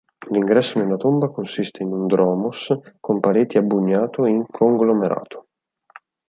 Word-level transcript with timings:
L'ingresso 0.29 0.79
della 0.79 0.95
tomba 0.97 1.29
consiste 1.29 1.83
in 1.83 1.91
un 1.91 2.07
dromos 2.07 2.75
con 2.99 3.19
pareti 3.19 3.59
a 3.59 3.61
bugnato 3.61 4.25
in 4.25 4.47
conglomerato. 4.49 5.49